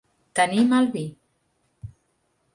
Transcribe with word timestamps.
Tenir 0.39 0.63
mal 0.71 0.89
vi. 0.95 1.05